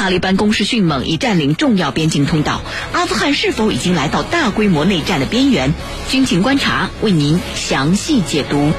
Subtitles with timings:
[0.00, 2.62] 塔利班攻势迅猛，已占领重要边境通道。
[2.94, 5.74] 阿富汗是否已经来到大规模内战的边缘？
[6.08, 8.72] 军情观察为您详细解读。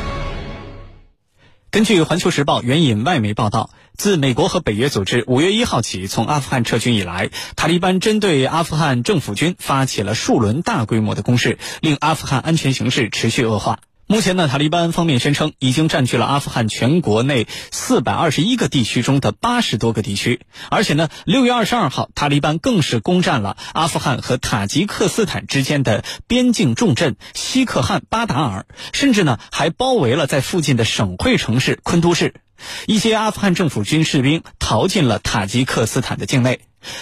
[1.70, 13.78] 根据《环球时报》援引外媒报道，自美国和北约组织五月一号起从阿富汗撤军以来，塔利班针对阿富汗政府军发起了数轮大规模的攻势，令阿富汗安全形势持续恶化。
[14.12, 32.34] 目前呢，塔利班方面宣称已经占据了阿富汗全国内四百二十一个地区中的八十多个地区，而且呢，六月二十二号，塔利班更是攻占了阿富汗和塔吉克斯坦之间的边境重镇西克汗巴达尔，甚至呢，还包围了在附近的省会城市昆都市。
[32.88, 36.60] 一些阿富汗政府军士兵逃进了塔吉克斯坦的境内。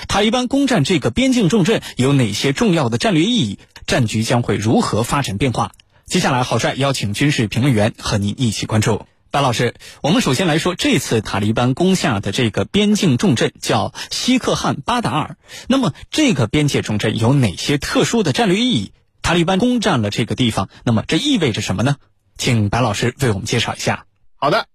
[0.07, 3.57] 塔利班攻占这个边境重镇有哪些重要的战略意义？
[3.87, 5.71] 战局将会如何发展变化？
[6.09, 9.05] 接下来，郝帅邀请军事评论员和您一起关注。
[9.29, 15.37] 白老师，我们首先来说这次塔利班攻下的这个边境重镇叫西克汗巴达尔。
[15.67, 18.91] 那么，这个边界重镇有哪些特殊的战略意义？
[19.21, 21.97] 塔利班攻占了这个地方，那么这意味着什么呢？
[22.39, 24.07] 请白老师为我们介绍一下。
[24.35, 24.65] 好的，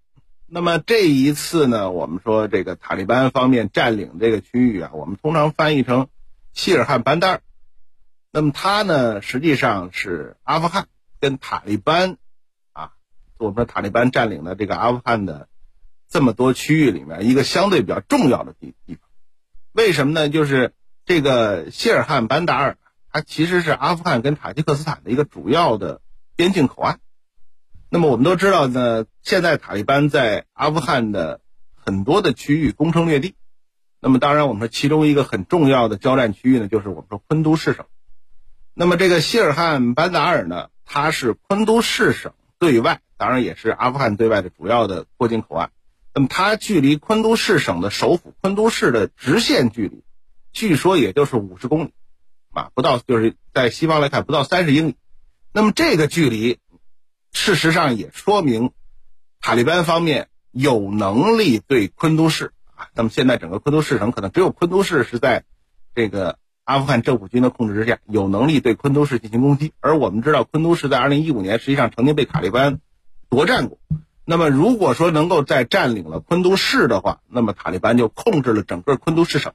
[0.47, 6.07] 那么这一次呢，我们说这个塔利班方面占领这个区域啊，我们通常翻译成
[6.53, 7.41] 希尔汗班达尔。
[8.31, 10.87] 那么它呢，实际上是阿富汗。
[11.25, 12.19] 跟塔利班，
[12.75, 12.91] 啊，
[13.39, 15.49] 我们说塔利班占领的这个阿富汗的
[16.11, 19.09] 这么多区域里面，一个相对比较重要的地地方，
[19.73, 20.29] 为什么呢？
[20.29, 20.75] 就是
[21.07, 22.77] 这个希尔汗班达尔，
[23.11, 26.03] 它其实是阿富汗跟塔吉克斯坦的一个主要的
[26.37, 27.01] 边境口岸。
[27.89, 31.41] 那么我们都知道呢，现在塔利班在阿富汗的
[31.75, 33.35] 很多的区域攻城略地。
[33.99, 37.87] 那么当然，我们说其中一个很重要的交战区域呢，就是我们说昆都士省。
[38.75, 40.69] 那么这个希尔汗班达尔呢？
[40.95, 45.73] 它是昆都士省对外，当然也是阿富汗对外的主要的过境口岸。
[46.15, 50.05] 那么它距离昆都士省的首府昆都市的直线距离，
[50.53, 51.93] 据说也就是五十公里，
[52.53, 54.95] 啊，不到，就是在西方来看不到三十英里。
[55.53, 56.61] 那么这个距离，
[57.33, 58.71] 事实上也说明，
[59.41, 62.87] 塔利班方面有能力对昆都市啊。
[62.95, 65.43] 那么现在整个昆都市省可能只有昆都市是在
[65.93, 66.39] 这个。
[66.65, 69.73] 阿富汗政府军的控制之下，有能力对昆都市进行攻击。
[69.81, 72.81] 而我们知道，昆都市在二零一五年实际上曾经被塔利班
[73.29, 73.79] 夺占过。
[74.25, 79.53] 那么，如果说能够在占领了昆都市的话，那么塔利班就控制了整个昆都市省。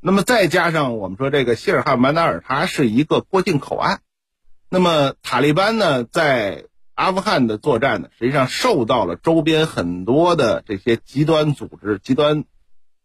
[0.00, 4.00] 那么再加上我们说这个希尔汗曼达尔，它是一个过境口岸。
[4.70, 6.64] 那么塔利班呢，在
[6.94, 12.44] 阿富汗的作战呢，实际上受到了周边很多的这些极端组织、极端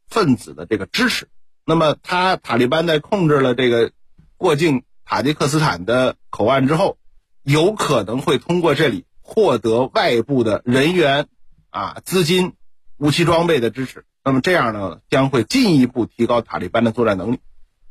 [0.07, 1.27] 分子的这个支持。
[1.69, 3.91] 那么，他塔利班在控制了这个
[4.37, 6.97] 过境塔吉克斯坦的口岸之后，
[7.43, 11.27] 有可能会通过这里获得外部的人员、
[11.69, 12.53] 啊资金、
[12.97, 14.03] 武器装备的支持。
[14.23, 17.39] 那么这样呢，将会进一步提高塔利班的作战能力。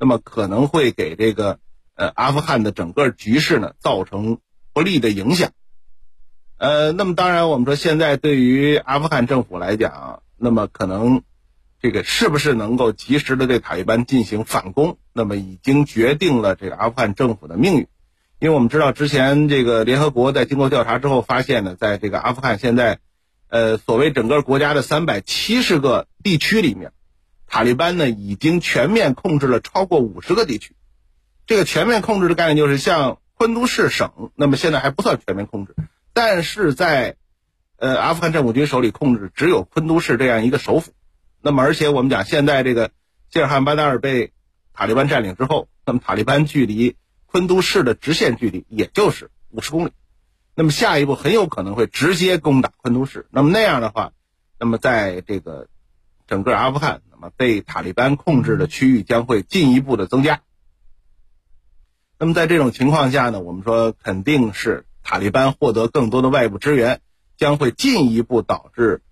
[0.01, 1.61] 那么可能会给这个
[1.95, 4.39] 呃阿富汗的整个局势呢造成
[4.73, 5.53] 不利的影响。
[6.57, 11.23] 呃，那么当然，我们说现在对于阿富汗政府来讲，那么可能。
[11.81, 14.99] 这个是不是能够及时的对塔利班进行反攻？
[15.13, 17.87] 那么已经决定了这个阿富汗政府的命运，
[18.41, 22.99] 因为我们知道之前这个联合国在经过调查之后发现呢，在这个阿富汗现在，
[23.49, 26.91] 呃，所谓整个国家的三百七十个地区里面，
[27.47, 30.75] 塔利班呢已经全面控制了超过五十个地区。
[31.47, 35.77] 这个全面控制的概念就是像昆都市省，那么现在还不算全面控制，
[36.13, 37.15] 但是在
[37.77, 40.93] 呃阿富汗政府军手里控制只有昆都市这样一个首府。
[41.41, 42.91] 那么，而且我们讲，现在这个
[43.31, 44.33] 谢尔汗班达尔被
[44.73, 49.93] 塔利班占领之后，那么塔利班距离昆都市的直线距离也就是五十公里。
[50.55, 53.29] 那么下一步很有可能会直接攻打昆都市。
[53.31, 54.13] 那么那样的话，
[54.59, 55.69] 那么在这个
[56.27, 60.41] 整个阿富汗，那么被塔利班控制的区域将会进一步的增加。
[62.19, 67.01] 那么在这种情况下呢，我们说肯定是塔利班获得更多的外部支援，
[67.37, 69.03] 将会进一步导致。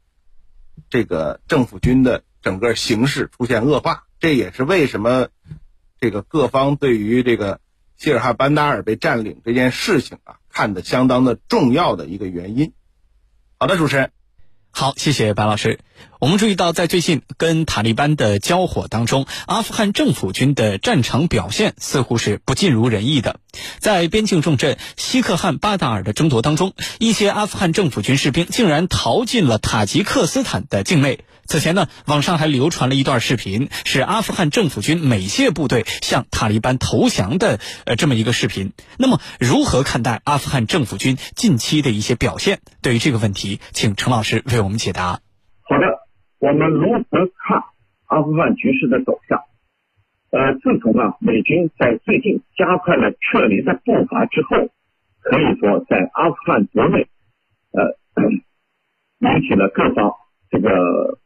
[0.91, 5.29] 这个政府军的整个形势出现恶化，这也是为什么
[6.01, 7.61] 这个各方对于这个
[7.97, 12.73] 希尔哈班达尔被占领这件事情啊看得相当的重要的一个原因。
[13.59, 14.11] 好的，主持人。
[14.79, 15.81] 好，谢谢白老师。
[16.21, 23.41] 我们注意到，在最近跟塔利班的交火当中，阿富汗政府军的战场表现似乎是不尽如人意的。
[23.79, 31.21] 在边境重镇西克汉巴达尔的争夺当中，一些阿富汗政府军士兵竟然逃进了塔吉克斯坦的境内。
[31.47, 38.73] 此前呢，网上还流传了一段视频，是阿富汗政府军美械部队向塔利班投降的呃这么一个视频。
[38.99, 42.61] 那么，如何看待阿富汗政府军近期的一些表现？
[42.83, 45.21] 对于这个问题，请陈老师为我们解答。
[45.63, 45.87] 好的，
[46.39, 47.63] 我们如何看
[48.07, 49.41] 阿富汗局势的走向。
[50.31, 54.69] 呃，自从啊美军在最近加快了撤离的步伐之后，
[55.23, 57.09] 可以说在阿富汗国内，
[57.71, 57.97] 呃，
[59.21, 60.13] 引起了各方
[60.51, 61.19] 这个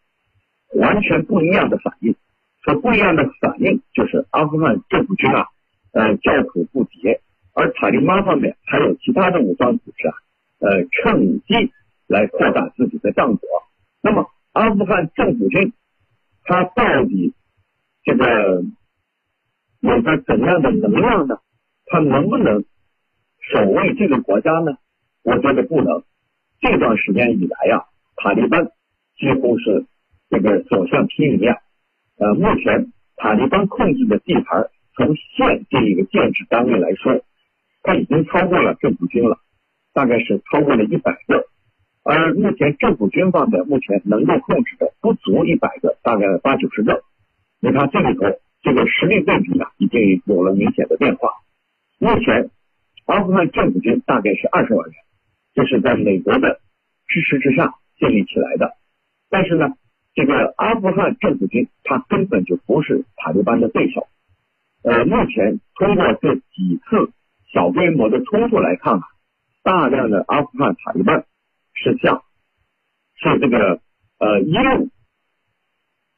[1.23, 2.15] 不一样的反应。
[2.63, 5.47] 说不一样的反应就是阿富汗政府军啊，
[5.93, 7.21] 呃，叫苦不迭，
[7.55, 10.15] 而塔利班方面还有其他的武装组织啊，
[10.59, 11.73] 呃，趁机
[12.07, 13.49] 来扩大自己的战果。
[14.03, 15.73] 那么阿富汗政府军
[16.45, 17.33] 他到底
[18.05, 18.63] 这个
[19.81, 21.39] 有着怎样的能量呢？
[21.87, 22.65] 他能不能
[23.41, 24.77] 守卫这个国家呢？
[25.23, 26.03] 我觉得不能。
[26.61, 27.85] 这段时间以来呀，
[28.17, 28.71] 塔利班
[29.17, 29.87] 几乎是
[30.31, 31.59] 这个所向披靡啊。
[32.17, 37.25] 呃，目前塔利班控制的地盘，从县这一个建制单位来说，
[37.83, 39.39] 它已经超过了政府军了，
[39.93, 41.47] 大概是超过了一百个。
[42.03, 47.03] 而目前政府军方面目前能够控制的不足一百个，大概八九十个。
[47.61, 48.25] 你看这里头
[48.63, 51.31] 这个实力对比啊，已经有了明显的变化。
[51.99, 52.51] 目前
[53.07, 54.95] 阿富汗政府军大概是二十万人，
[55.55, 56.61] 这是在美国的
[57.07, 58.77] 支持之下建立起来的。
[59.29, 59.75] 但是呢？
[60.15, 64.09] 这个阿富汗政府军，他根本就不是塔利班的对手。
[64.83, 67.13] 呃，目前通过这几次
[67.53, 69.03] 小规模的冲突来看啊，
[69.63, 71.25] 大量的阿富汗塔利班
[71.75, 72.23] 是向
[73.15, 73.81] 是这个
[74.19, 74.89] 呃一路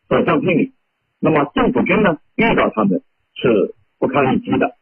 [0.08, 0.72] 走向平民，
[1.20, 3.02] 那么政府军呢遇到他们
[3.34, 4.76] 是不堪一击的。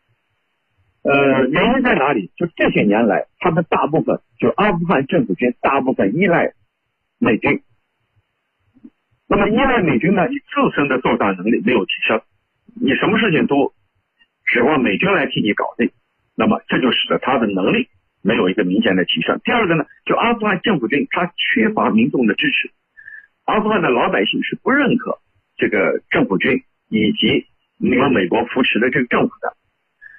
[1.02, 2.30] 呃，原因在哪里？
[2.36, 6.52] 就这些年来，他们大部分就阿富汗政府军大部分依赖
[7.18, 7.62] 美军。
[9.30, 10.26] 那么依赖美军呢？
[10.26, 12.20] 你自身的作战能力没有提升，
[12.74, 13.72] 你什么事情都
[14.44, 15.88] 指望美军来替你搞定，
[16.34, 17.88] 那么这就使得他的能力
[18.22, 19.40] 没有一个明显的提升。
[19.44, 22.72] 第二个呢，就阿富汗政府军他缺乏民众的支持，
[23.44, 25.20] 阿富汗的老百姓是不认可
[25.56, 27.46] 这个政府军以及
[27.78, 29.54] 你们美国扶持的这个政府的。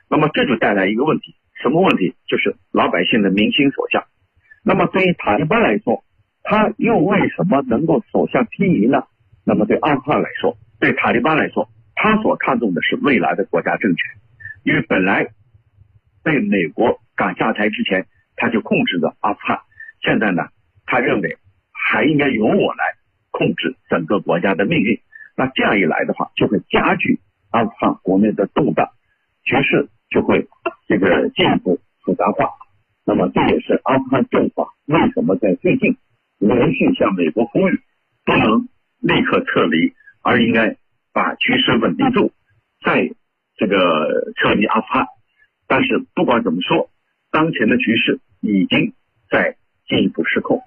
[0.09, 2.15] 那么这就带来一个问题，什么问题？
[2.27, 4.05] 就是老百姓的民心所向。
[4.63, 6.01] 那么对于塔利班来说，
[6.43, 9.03] 他又为什么能够所向披靡呢？
[9.45, 14.09] 那么对阿富汗来说，对塔利班来说，他所看重的是未来的国家政权，
[14.63, 15.27] 因为本来
[16.23, 18.05] 被美国赶下台之前，
[18.35, 19.59] 他就控制着阿富汗，
[20.01, 20.47] 现在呢，
[20.85, 21.37] 他认为
[21.71, 22.83] 还应该由我来
[23.31, 24.99] 控制整个国家的命运。
[25.35, 27.19] 那这样一来的话，就会加剧
[27.51, 28.89] 阿富汗国内的动荡，
[29.43, 30.47] 局势就会
[30.87, 32.49] 这个进一步复杂化。
[33.05, 35.97] 那么这也是阿富汗政府为什么在最近。
[36.41, 37.79] 连续向美国呼吁，
[38.25, 38.67] 不能
[38.99, 39.93] 立刻撤离，
[40.23, 40.75] 而应该
[41.13, 42.33] 把局势稳定住，
[42.83, 43.11] 再
[43.55, 45.05] 这个撤离阿富汗。
[45.67, 46.89] 但是不管怎么说，
[47.29, 48.93] 当前的局势已经
[49.29, 49.55] 在
[49.87, 50.63] 进一步失控，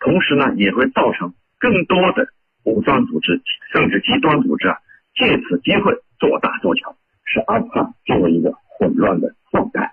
[0.00, 2.28] 同时呢，也会造成更多的
[2.64, 4.78] 武装组织甚至极端组织啊，
[5.14, 9.92] 借此机会做大做强，使阿富汗进入一个混乱的状态。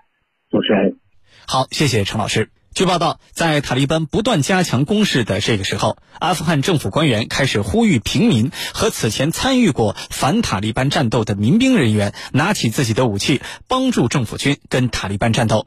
[0.49, 0.97] 主持人，
[1.45, 2.47] 好，谢谢陈老师。
[2.77, 15.65] 据报道，在塔利班不断加强攻势的这个时候，阿富汗政府官员开始呼吁平民和此前参与过反塔利班战斗的民兵人员拿起自己的武器，帮助政府军跟塔利班战斗。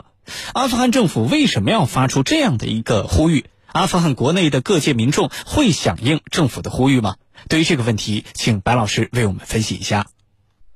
[0.55, 3.47] 阿富汗政府为什么要发出这样的一个呼吁？
[3.73, 7.17] 阿富汗国内的各界民众会响应政府的呼吁吗？
[7.49, 10.07] 对于这个问题，请白老师为我们分析一下。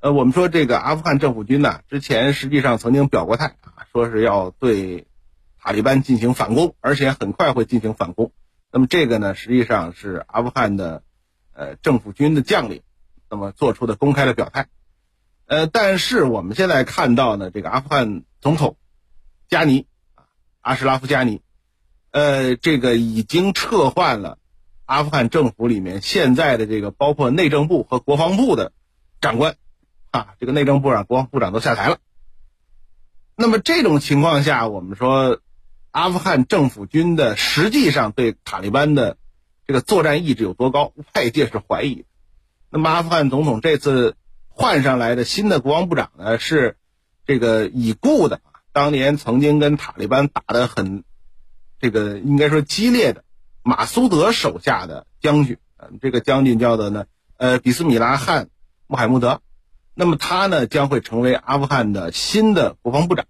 [0.00, 5.06] 呃，我们说这个阿富汗政府军呢，之前实际上曾经表过态啊，说是要对。
[5.64, 8.32] 塔利班进行反攻，而且很快会进行反攻。
[8.70, 11.02] 那么这个呢，实际上是阿富汗的
[11.54, 12.82] 呃政府军的将领
[13.30, 14.66] 那么做出的公开的表态。
[15.46, 18.76] 呃，但是我们现在看到呢，这个阿富汗总统
[19.48, 20.24] 加尼啊，
[20.60, 21.40] 阿什拉夫加尼，
[22.10, 24.36] 呃，这个已经撤换了
[24.84, 28.72] 阿富汗政府里面现在的这个包括内政部和国防部的
[29.22, 29.56] 长官
[30.10, 31.96] 啊，这个内政部长、国防部长都下台了。
[33.34, 35.40] 那么这种情况下，我们说。
[35.94, 39.16] 阿富汗政府军的实际上对塔利班的
[39.64, 42.04] 这个作战意志有多高，外界是怀疑。
[42.68, 44.16] 那么阿富汗总统这次
[44.48, 46.76] 换上来的新的国防部长呢，是
[47.24, 48.40] 这个已故的，
[48.72, 51.04] 当年曾经跟塔利班打得很
[51.78, 53.22] 这个应该说激烈的
[53.62, 55.58] 马苏德手下的将军，
[56.02, 58.48] 这个将军叫做呢呃比斯米拉汗
[58.88, 59.42] 穆罕默德。
[59.94, 63.26] 那么他呢将会成为阿富汗的新的国防部长。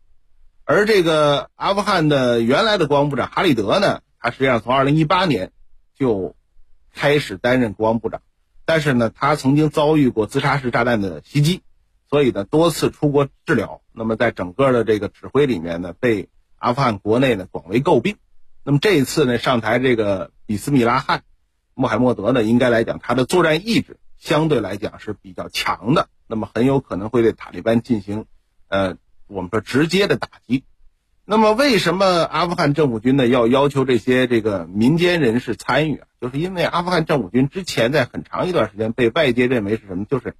[0.66, 5.52] 而这个阿富汗的原来的国防部长哈里德呢，他实际上从二零一八年
[5.94, 6.34] 就
[6.94, 8.22] 开始担任国防部长，
[8.64, 11.60] 但是呢，他曾经遭遇过自杀式炸弹的袭击，
[12.08, 13.82] 所以呢，多次出国治疗。
[13.92, 18.16] 那么在整个的这个指挥里面呢，被阿富汗国内呢广为诟病。
[18.64, 21.24] 那么这一次呢，上台这个比斯米拉汗
[21.74, 28.24] 穆罕默德呢，应该来讲他的作战意志相对来讲是比较强的，那么很有可能会对塔利班进行
[28.68, 30.64] 呃我们说直接的打击。
[31.24, 36.06] 那么为什么阿富汗政府军呢要要求这些这个民间人士参与啊？
[36.20, 40.04] 就是因为阿富汗政府军之前在很长一段时间被外界认为是什么？
[40.04, 40.34] 就是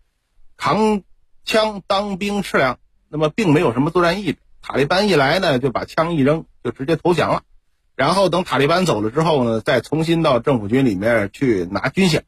[0.57, 1.03] 扛
[1.45, 4.38] 枪当兵吃粮，那么并没有什么作战意志。
[4.61, 7.43] 塔利班一来呢，就把枪一扔，就直接投降了。
[7.97, 12.23] 然后等塔利班走了之后呢，再重新到政府军里面去拿军饷。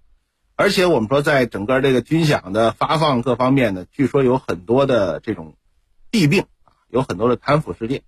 [0.55, 5.55] 而且我们说，在整个这个军饷的发放各方面呢，据说有很多的这种
[6.17, 8.03] 弊病啊，有很多的贪腐事件，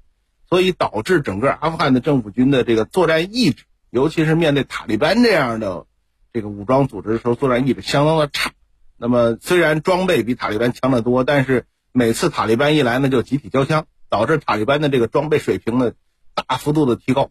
[0.48, 5.86] 所以导致整个阿富汗的政府军的这个作战意志，尤其是面对塔利班这样的
[6.32, 8.52] 这个武装组织的时候，作战意志相当的差。
[8.96, 13.86] 那么虽然装备比塔利班强得多，但是每次塔利班一来呢，就集体交枪。
[14.10, 15.92] 导致塔利班的这个装备水平呢
[16.34, 17.30] 大幅度的提高。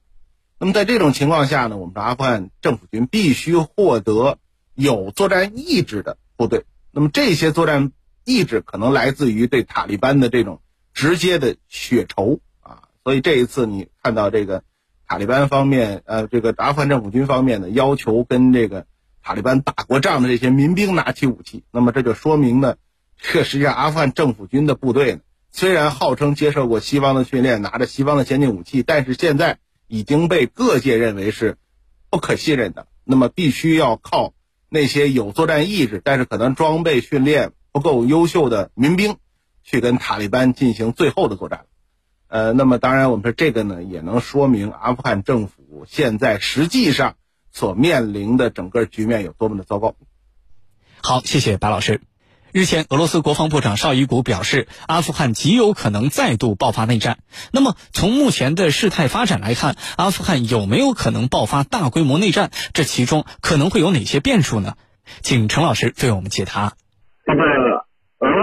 [0.59, 4.37] 那么在这种情况下呢，我们说阿富汗政府军必须获得
[4.75, 6.65] 有作战意志的部队。
[6.91, 7.91] 那么这些作战
[8.25, 10.61] 意志可能来自于对塔利班的这种
[10.97, 12.89] 直接的血仇啊。
[13.03, 14.63] 所以这一次你看到这个
[15.07, 18.87] 塔利班方面，呃，这个阿富汗政府军方面呢要求跟这个
[19.21, 22.77] 塔利班打过仗的这些民兵拿起武器，那么这就说明呢，
[23.21, 25.19] 这实际上阿富汗政府军的部队呢。
[25.51, 31.57] 虽然号称接受过西方的训练，拿着西方的先进武器，但是现在已经被各界认为是
[32.09, 32.87] 不可信任的。
[33.03, 34.33] 那么，必须要靠
[34.69, 39.15] 那些有作战意志，但是可能装备训练不够优秀的民兵，
[39.67, 41.65] 去跟塔利班进行最后的作战。
[42.29, 47.15] 呃，那么当然，我们说这个呢，也能说明阿富汗政府现在实际上
[47.51, 49.95] 所面临的整个局面有多么的糟糕。
[51.03, 52.01] 好，谢谢白老师。
[52.53, 57.19] 日前，俄罗斯国防部长绍伊古表示，阿富汗极有可能再度爆发内战。
[57.51, 62.51] 那么，从目前的事态发展来看，阿富汗有没有可能爆发大规模内战？
[62.73, 64.75] 这其中可能会有哪些变数呢？
[65.21, 66.73] 请陈老师为我们解答。
[67.25, 67.41] 这个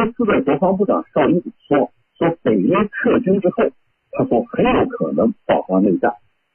[0.05, 3.71] 俄罗斯的国防部长绍伊古说，说北约撤军之后，
[4.13, 6.13] 他说很有可能爆发内战，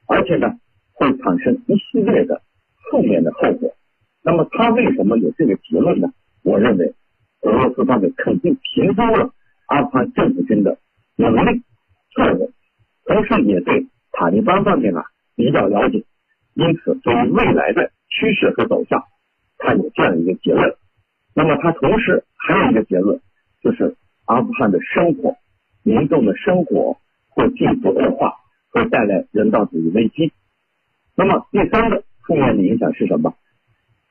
[0.08, 0.60] 而且呢，
[0.94, 2.42] 会产生一系列的
[2.92, 3.74] 负面的后果。
[4.24, 6.10] 那么，他为什么有这个结论呢？
[6.44, 6.94] 我认为。
[7.42, 9.32] 俄罗斯方面肯定评估了
[9.68, 10.78] 阿富汗政府军的
[11.16, 11.62] 能力、
[12.14, 12.50] 策略，
[13.06, 15.06] 同时也对塔利班方面啊
[15.38, 16.04] 比较了解，
[16.54, 19.06] 因此对于未来的趋势和走向，
[19.58, 20.76] 他有这样一个结论。
[21.34, 23.22] 那么他同时还有一个结论，
[23.62, 25.36] 就是阿富汗的生活、
[25.84, 26.98] 民众的生活
[27.30, 28.34] 会进一步恶化，
[28.72, 30.32] 会带来人道主义危机。
[31.16, 33.34] 那么第三个负面的影响是什么？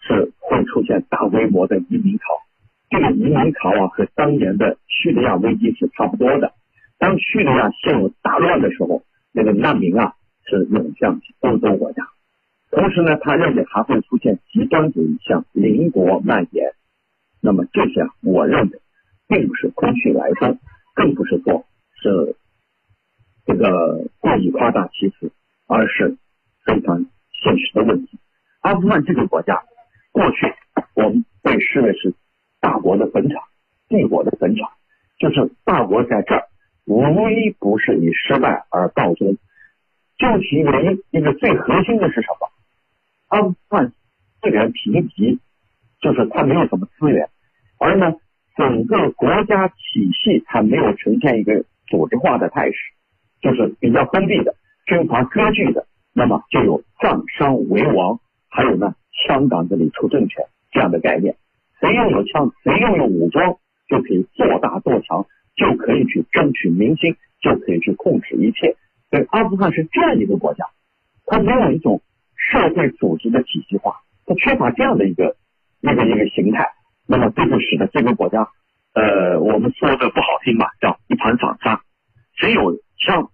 [0.00, 2.24] 是会出现大规模的移民潮。
[2.90, 6.52] 这个移民潮啊，和当年的叙利亚危机是差不多的。
[6.98, 9.02] 当叙利亚陷入大乱的时候，
[9.32, 10.14] 那个难民啊
[10.46, 12.08] 是涌向欧洲国家。
[12.70, 16.72] 同时呢，他认为还会出现极端主义向邻国蔓延。
[17.40, 18.80] 那么这些，我认为
[19.28, 20.58] 并不是空穴来风，
[20.94, 21.66] 更不是说
[22.00, 22.36] 是
[23.46, 25.30] 这个故意夸大其词，
[25.66, 26.16] 而是
[26.64, 27.06] 非常
[27.42, 28.18] 现实的问题。
[28.62, 29.62] 阿富汗这个国家，
[30.12, 30.52] 过去
[30.94, 32.14] 我们被视为是。
[32.60, 33.40] 大国的坟场，
[33.88, 34.68] 帝国的坟场，
[35.20, 36.48] 就是大国在这儿，
[36.86, 39.36] 无一不是以失败而告终。
[40.18, 42.50] 究其原因，一个最核心的是什么？
[43.28, 43.92] 阿富汗
[44.42, 45.38] 资源贫瘠，
[46.00, 47.28] 就是它没有什么资源，
[47.78, 48.16] 而呢，
[48.56, 52.76] 整个国家体系它没有呈现一个组织化的态势，
[53.40, 55.86] 就是比较封闭的、军阀割据的。
[56.12, 58.18] 那么就有藏商为王，
[58.48, 61.36] 还有呢，枪杆子里出政权这样的概念。
[61.78, 63.56] 谁拥有枪，谁拥有武装，
[63.88, 68.74] 就可以做大做强，就可以去争取民心，就可以去控制一切。
[69.08, 70.64] 所以阿富汗是这样一个国家，
[71.26, 72.02] 它没有一种
[72.34, 75.36] 社会组织的体系化，它缺乏这样的一个
[75.82, 76.72] 一个一个形态。
[77.06, 78.50] 那么对就使得这个国家，
[78.92, 81.80] 呃，我们说的不好听吧，叫一盘散沙。
[82.36, 83.30] 谁有枪，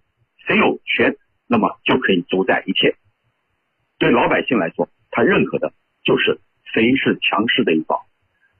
[0.47, 2.95] 谁有权，那么就可以主宰一切。
[3.99, 5.73] 对老百姓来说，他认可的
[6.05, 6.39] 就是
[6.73, 7.99] 谁是强势的一方。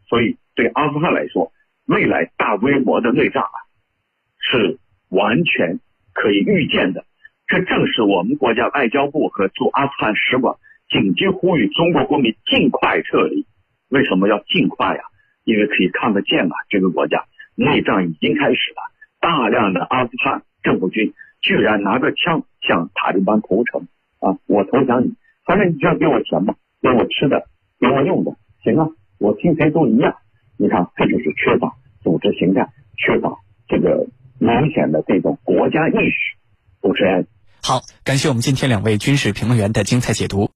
[0.10, 1.54] 所以，对阿富汗来说，
[1.86, 3.58] 未来大规模的内战啊，
[4.38, 5.80] 是完全
[6.12, 7.06] 可以预见的。
[7.48, 10.58] 这正是我们国家外交部和驻阿富汗使馆
[10.90, 13.48] 紧急呼吁中国公民尽快撤离。
[13.90, 15.02] 为什么要尽快呀？
[15.44, 17.26] 因为可以看得见啊，这个国家
[17.56, 18.78] 内战已经开始了，
[19.20, 23.88] 大量的阿富汗政府军居然拿着枪向塔利班投诚
[24.20, 24.38] 啊！
[24.46, 25.16] 我投降你，
[25.46, 27.48] 反正你只要给我钱吧，给我吃的，
[27.80, 28.88] 给我用的，行啊。
[29.18, 30.16] 我听谁都一样，
[30.60, 31.74] 你看，这就是缺乏
[32.04, 33.36] 组织形态，缺乏
[33.68, 34.06] 这个
[34.40, 36.36] 明显的这种国家意识。
[36.84, 37.26] 主持人，
[37.68, 40.44] 好，感谢我们今天两位军事评论员的精彩解读。